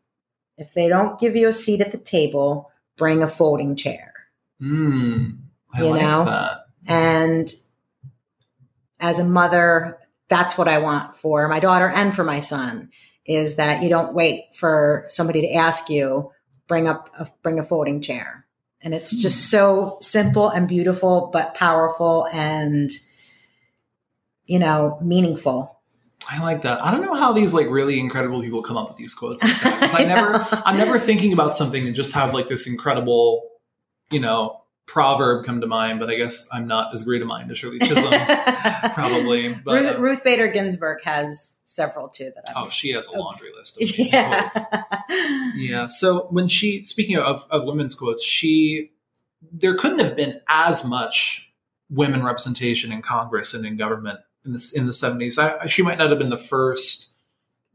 [0.57, 4.12] if they don't give you a seat at the table, bring a folding chair.
[4.61, 5.38] Mm,
[5.79, 6.25] You like know?
[6.25, 6.66] that.
[6.87, 7.55] And
[8.99, 12.90] as a mother, that's what I want for my daughter and for my son
[13.26, 16.30] is that you don't wait for somebody to ask you,
[16.66, 18.46] bring up a, bring a folding chair.
[18.83, 19.56] And it's just hmm.
[19.56, 22.90] so simple and beautiful, but powerful and,
[24.46, 25.76] you know, meaningful.
[26.30, 26.83] I like that.
[26.85, 29.42] I don't know how these like really incredible people come up with these quotes.
[29.42, 30.46] Like I I never.
[30.64, 33.48] I'm never thinking about something and just have like this incredible,
[34.11, 34.60] you know,
[34.90, 36.00] proverb come to mind.
[36.00, 38.12] But I guess I'm not as great a mind as Shirley Chisholm,
[38.94, 39.55] probably.
[39.55, 43.18] But Ruth, uh, Ruth Bader Ginsburg has several too that I'm oh, she has a
[43.18, 43.76] laundry list.
[43.76, 43.98] Of Oops.
[43.98, 45.53] amazing yeah.
[45.55, 45.87] Yeah.
[45.87, 48.90] So when she, speaking of, of women's quotes, she,
[49.53, 51.55] there couldn't have been as much
[51.88, 55.38] women representation in Congress and in government in the in the seventies.
[55.38, 57.12] I, she might not have been the first,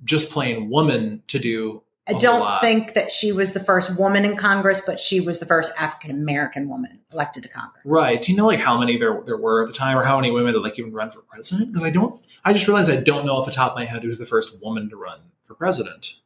[0.04, 1.84] just plain woman to do.
[2.08, 5.46] I don't think that she was the first woman in Congress, but she was the
[5.46, 7.82] first African American woman elected to Congress.
[7.84, 8.22] Right.
[8.22, 10.32] Do you know like how many there there were at the time, or how many
[10.32, 11.72] women that like even run for president?
[11.72, 12.22] Because I don't.
[12.44, 14.62] I just realized I don't know off the top of my head who's the first
[14.62, 16.20] woman to run for president.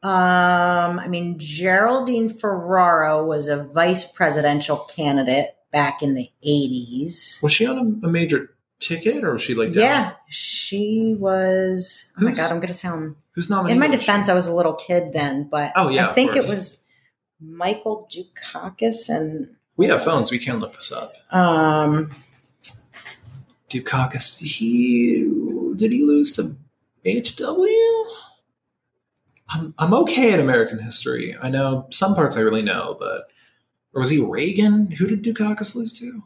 [0.00, 7.42] Um, I mean, Geraldine Ferraro was a vice presidential candidate back in the 80s.
[7.42, 9.82] Was she on a, a major ticket, or was she like down?
[9.82, 12.12] Yeah, she was.
[12.20, 13.16] Oh my God, I'm going to sound.
[13.38, 13.76] Who's nominated?
[13.76, 16.38] In my defense, I was a little kid then, but Oh, yeah, I think it
[16.38, 16.84] was
[17.40, 20.32] Michael Dukakis and we have phones.
[20.32, 21.14] We can look this up.
[21.30, 22.10] um,
[23.70, 24.40] Dukakis.
[24.40, 25.22] He
[25.76, 26.56] did he lose to
[27.06, 27.68] HW?
[29.50, 31.36] I'm I'm okay at American history.
[31.40, 33.28] I know some parts I really know, but
[33.94, 34.90] or was he Reagan?
[34.90, 36.24] Who did Dukakis lose to?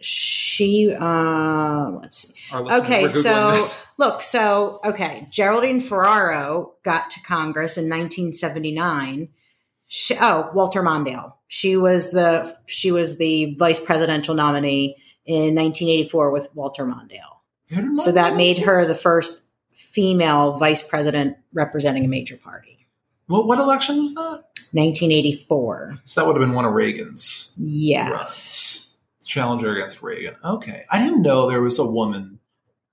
[0.00, 0.94] She.
[0.98, 2.54] Uh, let's see.
[2.54, 3.86] Okay, so this.
[3.98, 9.28] look, so okay, Geraldine Ferraro got to Congress in 1979.
[9.86, 11.34] She, oh, Walter Mondale.
[11.48, 18.00] She was the she was the vice presidential nominee in 1984 with Walter Mondale.
[18.00, 22.86] So that made her the first female vice president representing a major party.
[23.26, 24.44] What what election was that?
[24.72, 25.98] 1984.
[26.04, 28.10] So that would have been one of Reagan's Yes.
[28.10, 28.87] runs.
[29.28, 30.34] Challenger against Reagan.
[30.44, 32.40] Okay, I didn't know there was a woman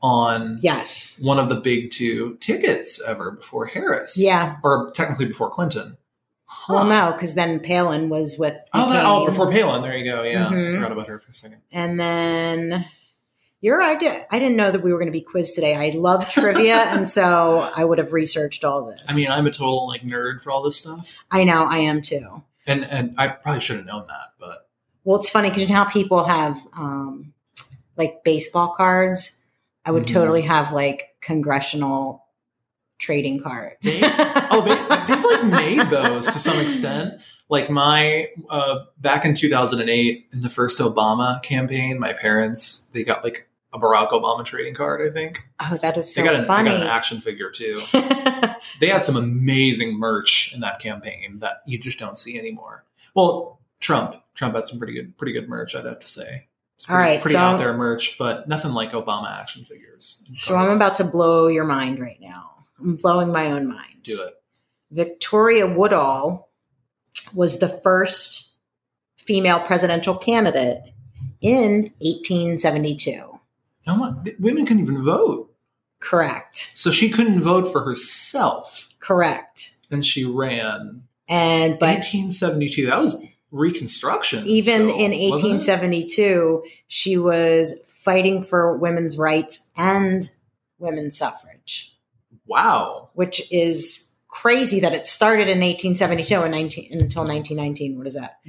[0.01, 1.19] on Yes.
[1.23, 4.17] one of the big two tickets ever before Harris.
[4.17, 4.57] Yeah.
[4.63, 5.97] or technically before Clinton.
[6.69, 9.81] Well, no, because then Palin was with Oh, that, oh, before Palin.
[9.81, 10.23] There you go.
[10.23, 10.71] Yeah, Mhm.
[10.71, 11.57] I forgot about her for a second.
[11.71, 12.85] And then
[13.61, 15.75] you're I, did, I didn't know that we were going to be quiz today.
[15.75, 19.01] I love trivia, and so I would have researched all this.
[19.07, 22.01] I mean, I'm a total like nerd for all this stuff, I know I am
[22.01, 22.43] too.
[22.67, 24.64] and and I probably should have known that, but
[25.05, 27.33] Well, it's funny because you know how people have um,
[27.95, 29.41] like baseball cards.
[29.85, 30.13] I would Mhm.
[30.13, 32.25] totally have like congressional
[32.97, 33.77] trading cards.
[33.81, 34.75] They- oh, they,
[35.13, 37.21] they've like made those to some extent.
[37.49, 43.23] Like my uh, back in 2008 in the first Obama campaign, my parents they got
[43.23, 45.07] like a Barack Obama trading card.
[45.07, 46.69] I think oh, that is so they got an, funny.
[46.71, 47.81] they got an action figure too.
[48.79, 52.83] they had some amazing merch in that campaign that you just don't see anymore.
[53.13, 55.75] Well, Trump, Trump had some pretty good, pretty good merch.
[55.75, 56.47] I'd have to say.
[56.75, 60.27] It's pretty, right, pretty so- out there merch, but nothing like Obama action figures.
[60.35, 62.65] so I'm about to blow your mind right now.
[62.79, 63.97] I'm blowing my own mind.
[64.03, 64.33] do it.
[64.89, 66.49] Victoria Woodhull
[67.35, 68.53] was the first
[69.17, 70.81] female presidential candidate
[71.41, 73.39] in 1872.
[73.85, 75.53] How women couldn't even vote,
[75.99, 76.57] Correct.
[76.57, 79.75] so she couldn't vote for herself, Correct.
[79.91, 81.03] and she ran.
[81.27, 82.87] And but 1872.
[82.87, 84.45] That was Reconstruction.
[84.45, 90.29] even still, in 1872, she was fighting for women's rights and
[90.77, 91.97] women's suffrage,
[92.45, 93.09] Wow.
[93.13, 97.97] which is crazy that it started in 1872 and 19, until 1919.
[97.97, 98.39] What is that?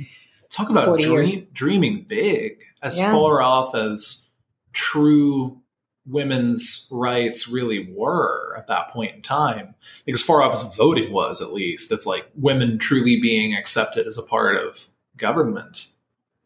[0.50, 3.12] Talk about dream, dreaming big, as Yeah.
[3.12, 4.30] far off as
[4.72, 5.60] true
[6.08, 9.74] women's rights really were at that point in time.
[10.06, 14.06] Like as far off as voting was, at least, it's like women truly being accepted
[14.06, 15.88] as a part of government.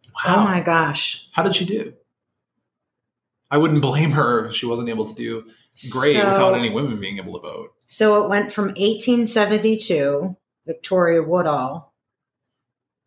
[0.09, 0.41] Oh wow.
[0.41, 1.29] Oh my gosh.
[1.33, 1.95] How did she do?
[3.51, 5.45] I wouldn't blame her if she wasn't able to do
[5.93, 7.75] great So- without any women being able to vote.
[7.87, 11.93] So it went from 1872, Victoria Woodhull,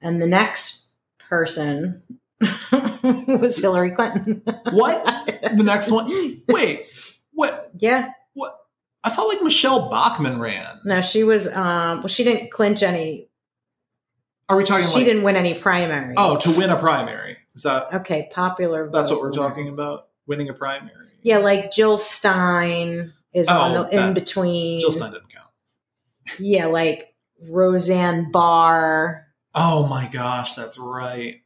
[0.01, 2.03] and the next person
[3.39, 4.41] was Hillary Clinton.
[4.71, 5.03] What?
[5.41, 6.41] The next one?
[6.47, 6.81] Wait,
[7.33, 7.67] what?
[7.77, 8.09] yeah.
[8.33, 8.57] What?
[9.03, 10.79] I thought like Michele Bachmann ran.
[10.85, 11.47] No, she was.
[11.47, 13.29] Um, well, she didn't clinch any.
[14.49, 16.15] Are we talking She like didn't win any primary.
[16.17, 17.37] oh to win a primary?
[17.55, 18.29] Is that okay.
[18.31, 18.89] Popular.
[18.91, 19.41] that's what we're winner.
[19.43, 20.07] talking about?
[20.25, 21.09] Winning a primary?
[21.21, 24.81] Yeah, like Jill Stein is Oh, on the in between.
[24.81, 25.47] Jill Stein didn't count.
[26.39, 27.13] Yeah, like
[27.49, 29.27] Roseanne Barr.
[29.53, 31.41] Oh my gosh, that's right.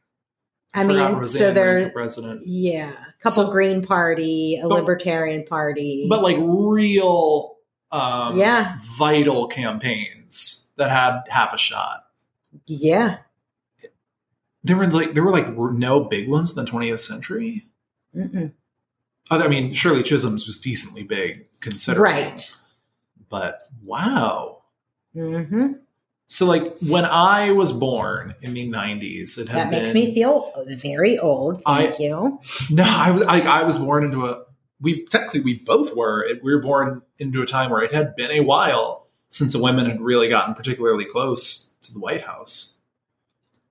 [0.78, 2.46] I mean, Roseanne so there, president.
[2.46, 6.06] yeah, a couple So- Green Party, a But- Libertarian Party.
[6.08, 7.56] but like real
[7.90, 8.78] um Yeah.
[8.98, 12.04] vital campaigns that had half a shot
[12.66, 13.18] yeah.
[14.62, 17.64] there were like there were like no big ones in the 20th century
[18.14, 18.52] Mm-mm.
[19.30, 22.56] Other- i mean shirley chisholm's was decently big considering Right.
[23.30, 24.58] but wow
[25.14, 25.72] hmm
[26.28, 30.14] so like when i was born in the 90s it had That makes been- me
[30.14, 31.62] feel very old.
[31.66, 32.38] Thank I- you.
[32.70, 34.44] no i was I, I was born into a
[34.80, 38.30] we technically we both were we were born into a time where it had been
[38.30, 42.76] a while since the women had really gotten particularly close to the white house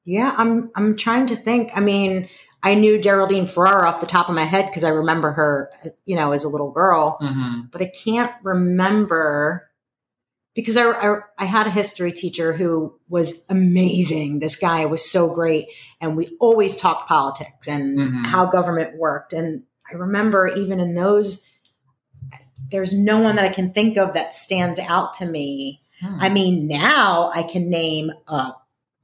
[0.06, 0.72] Yeah, I'm.
[0.76, 1.72] I'm trying to think.
[1.76, 2.30] I mean,
[2.64, 5.70] I knew Geraldine Ferraro off the top of my head because I remember her,
[6.06, 7.18] you know, as a little girl.
[7.22, 7.68] mm-hmm.
[7.72, 9.70] but I can't remember
[10.58, 14.40] because I, I, I had a history teacher who was amazing.
[14.40, 15.68] This guy was so great,
[16.02, 18.26] and we always talked politics and Mhm.
[18.26, 19.34] how government worked.
[19.34, 21.46] And I remember even in those,
[22.72, 25.84] there's no one that I can think of that stands out to me.
[26.02, 26.18] Hmm.
[26.20, 28.54] I mean, now I can name uh,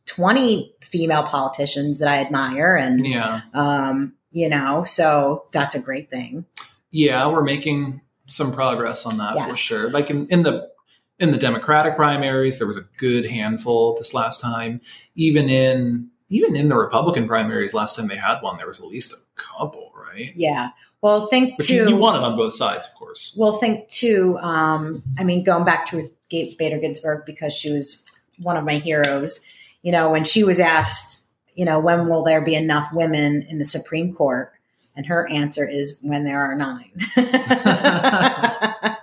[0.08, 6.10] 20 female politicians that I admire, and yeah um, you know, so that's a great
[6.10, 6.46] thing.
[6.90, 9.92] Yeah, we're making some progress on that for sure.
[9.92, 10.73] Like in, in the
[11.20, 14.82] in the Democratic primaries, there was a good handful this last time.
[15.16, 18.88] Even in even in the Republican primaries, last time they had one, there was at
[18.88, 20.34] least a couple, right?
[20.36, 20.70] Yeah.
[21.02, 21.76] Well, think But too.
[21.76, 23.36] you, you won it on both sides, of course.
[23.38, 24.38] Well, think too.
[24.40, 28.06] Um, I mean, going back to Bader Ginsburg because she was
[28.40, 29.46] one of my heroes.
[29.82, 33.60] You know, when she was asked, you know, when will there be enough women in
[33.60, 34.53] the Supreme Court,
[34.96, 36.92] and her answer is when there are nine.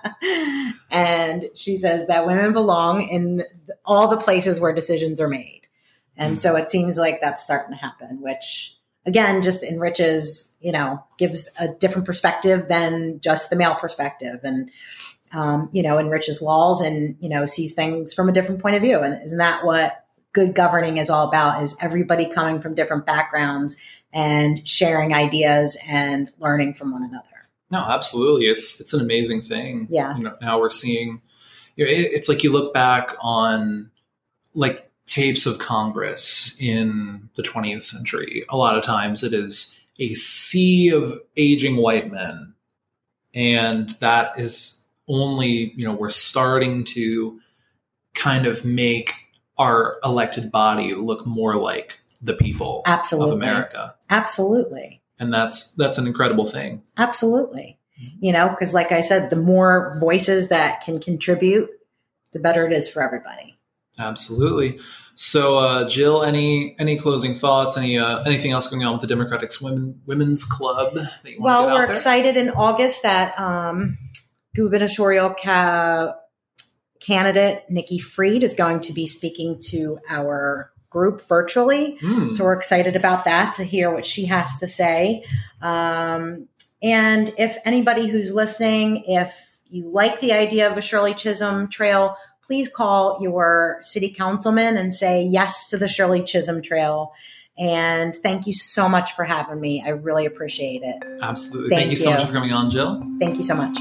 [0.91, 3.43] and she says that women belong in
[3.85, 5.61] all the places where decisions are made,
[6.15, 11.03] and so it seems like that's starting to happen, which again just enriches you know
[11.17, 14.69] gives a different perspective than just the male perspective and
[15.33, 18.81] um, you know enriches laws and you know sees things from a different point of
[18.81, 23.05] view and isn't that what good governing is all about is everybody coming from different
[23.05, 23.75] backgrounds
[24.13, 27.27] and sharing ideas and learning from one another
[27.71, 28.47] No, absolutely.
[28.47, 29.87] It's it's an amazing thing.
[29.89, 30.15] Yeah.
[30.17, 31.21] You know, now we're seeing.
[31.77, 33.89] You know, it, it's like you look back on
[34.53, 38.43] like tapes of Congress in the 20th century.
[38.49, 42.53] A lot of times, it is a sea of aging white men,
[43.33, 47.39] and that is only you know we're starting to
[48.13, 49.13] kind of make
[49.57, 55.97] our elected body look more like the people absolutely of America, absolutely and that's that's
[55.97, 56.81] an incredible thing.
[56.97, 57.77] absolutely
[58.19, 61.69] you know because like i said the more voices that can contribute
[62.31, 63.57] the better it is for everybody
[63.99, 64.79] Absolutely.
[65.15, 67.77] So, uh, Jill, any any closing thoughts?
[67.77, 71.43] Any uh, anything else going on with the Democratic Women Women's Club that you want
[71.43, 71.91] well to get we're out there?
[71.95, 73.97] excited in august that um,
[74.55, 76.15] gubernatorial ca-
[76.99, 82.31] candidate nikki fried is going to be speaking to our group virtually Hmm.
[82.33, 85.23] So we're excited about that to hear what she has to say.
[85.61, 86.47] Um,
[86.83, 92.17] and if anybody who's listening, if you like the idea of a Shirley Chisholm trail,
[92.45, 97.13] please call your city councilman and say yes to the Shirley Chisholm trail.
[97.57, 99.83] And thank you so much for having me.
[99.85, 101.03] I really appreciate it.
[101.21, 101.69] Absolutely.
[101.69, 103.05] Thank Thank, you so much for coming on, Jill.
[103.19, 103.77] Thank you so much.